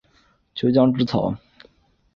[0.55, 1.37] 俅江芰草